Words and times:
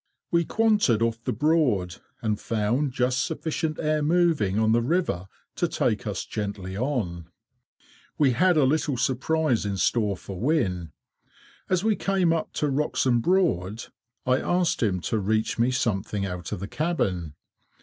We 0.31 0.45
quanted 0.45 1.03
off 1.03 1.23
the 1.25 1.31
Broad, 1.31 1.97
and 2.23 2.39
found 2.39 2.91
just 2.91 3.23
sufficient 3.23 3.77
air 3.79 4.01
moving 4.01 4.57
on 4.57 4.71
the 4.71 4.81
river 4.81 5.27
to 5.57 5.67
take 5.67 6.07
us 6.07 6.25
gently 6.25 6.75
on. 6.75 7.29
We 8.17 8.31
had 8.31 8.57
a 8.57 8.63
little 8.65 8.97
surprise 8.97 9.63
in 9.63 9.77
store 9.77 10.17
for 10.17 10.39
Wynne. 10.39 10.91
As 11.69 11.83
we 11.83 11.95
came 11.95 12.33
up 12.33 12.51
to 12.53 12.67
Wroxham 12.67 13.19
Broad, 13.21 13.83
I 14.25 14.39
asked 14.39 14.81
him 14.81 15.01
to 15.01 15.19
reach 15.19 15.59
me 15.59 15.69
something 15.69 16.25
out 16.25 16.51
of 16.51 16.61
the 16.61 16.67
cabin. 16.67 17.35